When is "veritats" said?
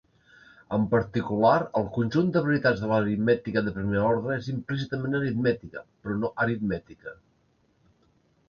2.47-2.81